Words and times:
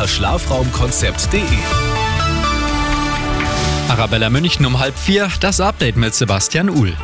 unter 0.00 0.08
schlafraumkonzept.de. 0.08 1.42
Arabella 3.88 4.30
München 4.30 4.64
um 4.64 4.78
halb 4.78 4.96
vier, 4.98 5.28
das 5.40 5.60
Update 5.60 5.98
mit 5.98 6.14
Sebastian 6.14 6.70
Uhl. 6.70 6.96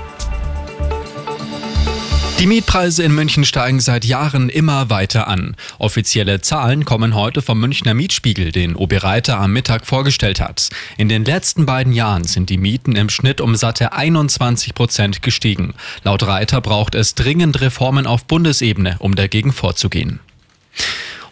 Die 2.39 2.47
Mietpreise 2.47 3.03
in 3.03 3.15
München 3.15 3.45
steigen 3.45 3.81
seit 3.81 4.07
Jahren 4.07 4.49
immer 4.49 4.89
weiter 4.89 5.29
an. 5.29 5.57
Offizielle 5.79 6.41
Zahlen 6.41 6.87
kommen 6.87 7.15
heute 7.15 7.43
vom 7.43 7.61
Münchner 7.61 7.93
Mietspiegel, 7.93 8.51
den 8.51 8.75
OB 8.75 9.03
Reiter 9.03 9.39
am 9.41 9.53
Mittag 9.53 9.87
vorgestellt 9.87 10.41
hat. 10.41 10.71
In 10.97 11.11
den 11.11 11.27
letzten 11.27 11.67
beiden 11.67 11.93
Jahren 11.93 12.25
sind 12.25 12.49
die 12.49 12.59
Mieten 12.59 12.97
im 12.97 13.11
Schnitt 13.11 13.43
um 13.43 13.57
satte 13.57 13.93
21 13.93 14.75
Prozent 14.75 15.21
gestiegen. 15.21 15.75
Laut 16.03 16.23
Reiter 16.23 16.63
braucht 16.63 16.95
es 16.95 17.15
dringend 17.15 17.61
Reformen 17.61 18.07
auf 18.07 18.25
Bundesebene, 18.25 18.97
um 19.01 19.15
dagegen 19.15 19.53
vorzugehen. 19.53 20.21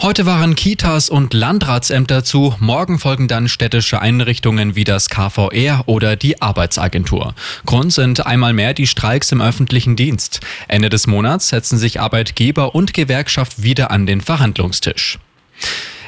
Heute 0.02 0.26
waren 0.26 0.54
Kitas 0.54 1.08
und 1.08 1.32
Landratsämter 1.32 2.24
zu, 2.24 2.54
morgen 2.58 2.98
folgen 2.98 3.28
dann 3.28 3.48
städtische 3.48 4.02
Einrichtungen 4.02 4.74
wie 4.74 4.84
das 4.84 5.08
KVR 5.08 5.84
oder 5.86 6.16
die 6.16 6.42
Arbeitsagentur. 6.42 7.34
Grund 7.64 7.92
sind 7.92 8.26
einmal 8.26 8.52
mehr 8.52 8.74
die 8.74 8.86
Streiks 8.86 9.32
im 9.32 9.40
öffentlichen 9.40 9.96
Dienst. 9.96 10.40
Ende 10.68 10.90
des 10.90 11.06
Monats 11.06 11.48
setzen 11.48 11.78
sich 11.78 12.00
Arbeitgeber 12.00 12.74
und 12.74 12.92
Gewerkschaft 12.92 13.62
wieder 13.62 13.90
an 13.90 14.04
den 14.06 14.20
Verhandlungstisch. 14.20 15.18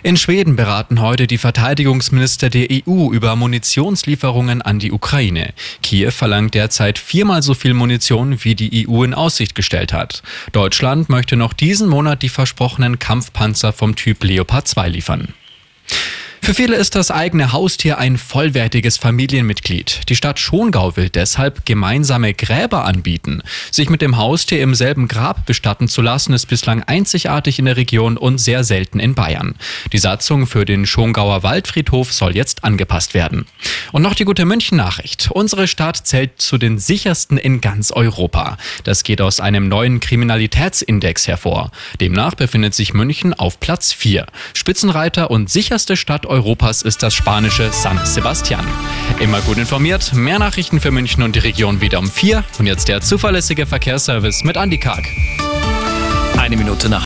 In 0.03 0.17
Schweden 0.17 0.57
beraten 0.57 1.01
heute 1.01 1.27
die 1.27 1.39
Verteidigungsminister 1.39 2.51
der 2.51 2.69
EU 2.71 3.13
über 3.13 3.35
Munitionslieferungen 3.37 4.63
an 4.63 4.79
die 4.79 4.93
Ukraine. 4.93 5.55
Kiew 5.83 6.11
verlangt 6.11 6.55
derzeit 6.55 6.99
viermal 6.99 7.43
so 7.43 7.55
viel 7.55 7.75
Munition, 7.75 8.45
wie 8.45 8.55
die 8.55 8.87
EU 8.89 9.03
in 9.05 9.15
Aussicht 9.15 9.55
gestellt 9.55 9.93
hat. 9.93 10.23
Deutschland 10.53 11.09
möchte 11.09 11.37
noch 11.37 11.53
diesen 11.53 11.89
Monat 11.89 12.23
die 12.23 12.29
versprochenen 12.29 12.99
Kampfpanzer 12.99 13.73
vom 13.73 13.97
Typ 13.97 14.23
Leopard 14.23 14.69
2 14.69 14.89
liefern. 14.89 15.35
Für 16.47 16.55
viele 16.55 16.77
ist 16.77 16.95
das 16.95 17.11
eigene 17.11 17.51
Haustier 17.51 17.99
ein 17.99 18.17
vollwertiges 18.17 18.99
Familienmitglied. 18.99 20.09
Die 20.09 20.15
Stadt 20.15 20.39
Schongau 20.39 20.97
will 20.97 21.09
deshalb 21.09 21.67
gemeinsame 21.67 22.35
Gräber 22.35 22.85
anbieten. 22.85 23.43
Sich 23.73 23.91
mit 23.91 24.01
dem 24.01 24.17
Haustier 24.17 24.63
im 24.63 24.77
selben 24.77 25.09
Grab 25.09 25.45
bestatten 25.45 25.89
zu 25.89 26.03
lassen, 26.03 26.35
ist 26.35 26.47
bislang 26.47 26.85
einzigartig 26.85 27.59
in 27.59 27.65
der 27.65 27.77
Region 27.77 28.17
und 28.17 28.39
sehr 28.39 28.63
selten 28.63 29.01
in 29.01 29.17
Bayern. 29.17 29.57
Die 29.93 29.99
Satzung 29.99 30.47
für 30.47 30.65
den 30.65 30.87
Schongauer 30.87 31.43
Waldfriedhof 31.43 32.13
soll 32.13 32.37
jetzt 32.37 32.63
angepasst 32.63 33.13
werden. 33.13 33.47
Und 33.91 34.03
noch 34.03 34.15
die 34.15 34.25
gute 34.25 34.45
München-Nachricht. 34.45 35.33
Unsere 35.33 35.67
Stadt 35.67 35.97
zählt 36.07 36.41
zu 36.41 36.59
den 36.59 36.79
sichersten 36.79 37.39
in 37.39 37.61
ganz 37.61 37.91
Europa. 37.91 38.57
Das 38.85 39.03
geht 39.03 39.21
aus 39.21 39.41
einem 39.41 39.67
neuen 39.67 39.99
Kriminalitätsindex 39.99 41.27
hervor. 41.27 41.73
Demnach 42.01 42.37
befindet 42.37 42.73
sich 42.73 42.95
München 42.95 43.35
auf 43.35 43.59
Platz 43.59 43.93
4. 43.93 44.27
Spitzenreiter 44.55 45.33
und 45.33 45.51
sicherste 45.51 45.97
Stadt 45.97 46.25
Europas 46.25 46.36
ist 46.83 47.03
das 47.03 47.15
spanische 47.15 47.71
San 47.73 47.99
Sebastian. 48.05 48.67
Immer 49.21 49.41
gut 49.41 49.59
informiert, 49.59 50.13
mehr 50.15 50.39
Nachrichten 50.39 50.81
für 50.81 50.91
München 50.91 51.23
und 51.23 51.35
die 51.35 51.41
Region 51.41 51.81
wieder 51.81 51.99
um 51.99 52.11
vier. 52.11 52.45
Und 52.59 52.67
jetzt 52.67 52.89
der 52.89 53.01
zuverlässige 53.01 53.67
Verkehrsservice 53.67 54.45
mit 54.45 54.57
Andy 54.57 54.79
Karg. 54.79 55.09
Eine 56.39 56.57
Minute 56.57 56.89
nach 56.89 56.95